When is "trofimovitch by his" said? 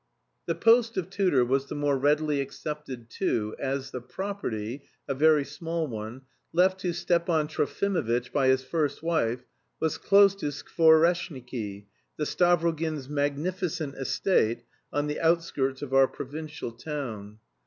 7.47-8.63